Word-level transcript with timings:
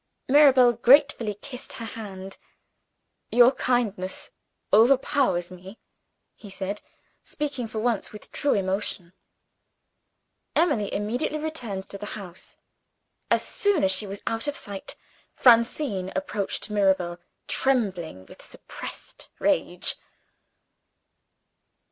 Mirabel 0.27 0.73
gratefully 0.73 1.35
kissed 1.35 1.73
her 1.73 1.85
hand. 1.85 2.39
"Your 3.29 3.51
kindness 3.51 4.31
overpowers 4.73 5.51
me," 5.51 5.77
he 6.35 6.49
said 6.49 6.81
speaking, 7.23 7.67
for 7.67 7.77
once, 7.77 8.11
with 8.11 8.31
true 8.31 8.55
emotion. 8.55 9.13
Emily 10.55 10.91
immediately 10.91 11.37
returned 11.37 11.87
to 11.89 11.99
the 11.99 12.07
house. 12.17 12.57
As 13.29 13.47
soon 13.47 13.83
as 13.83 13.91
she 13.91 14.07
was 14.07 14.23
out 14.25 14.47
of 14.47 14.55
sight, 14.57 14.95
Francine 15.35 16.11
approached 16.15 16.71
Mirabel, 16.71 17.19
trembling 17.47 18.25
with 18.25 18.41
suppressed 18.41 19.29
rage. 19.37 19.97